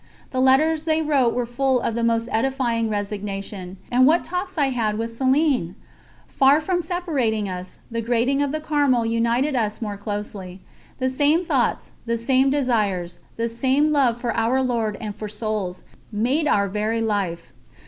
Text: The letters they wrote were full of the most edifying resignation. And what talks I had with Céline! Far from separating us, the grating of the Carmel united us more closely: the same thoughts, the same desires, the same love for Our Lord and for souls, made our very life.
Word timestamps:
The 0.31 0.41
letters 0.41 0.85
they 0.85 1.03
wrote 1.03 1.35
were 1.35 1.45
full 1.45 1.79
of 1.79 1.93
the 1.93 2.03
most 2.03 2.27
edifying 2.31 2.89
resignation. 2.89 3.77
And 3.91 4.07
what 4.07 4.23
talks 4.23 4.57
I 4.57 4.69
had 4.69 4.97
with 4.97 5.11
Céline! 5.11 5.75
Far 6.27 6.59
from 6.59 6.81
separating 6.81 7.47
us, 7.47 7.77
the 7.91 8.01
grating 8.01 8.41
of 8.41 8.51
the 8.51 8.59
Carmel 8.59 9.05
united 9.05 9.55
us 9.55 9.79
more 9.79 9.97
closely: 9.97 10.59
the 10.97 11.07
same 11.07 11.45
thoughts, 11.45 11.91
the 12.07 12.17
same 12.17 12.49
desires, 12.49 13.19
the 13.37 13.47
same 13.47 13.91
love 13.91 14.19
for 14.19 14.35
Our 14.35 14.63
Lord 14.63 14.97
and 14.99 15.15
for 15.15 15.29
souls, 15.29 15.83
made 16.11 16.47
our 16.47 16.67
very 16.67 16.99
life. 16.99 17.53